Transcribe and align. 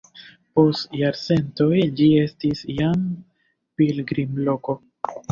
Post 0.59 0.95
jarcentoj 0.99 1.75
ĝi 1.99 2.07
estis 2.21 2.63
jam 2.77 3.03
pilgrimloko. 3.81 4.77